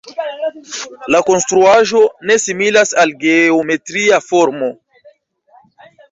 La 1.15 1.19
konstruaĵo 1.25 1.99
ne 2.29 2.37
similas 2.43 2.93
al 3.03 3.13
geometria 3.25 4.19
formo. 4.31 4.71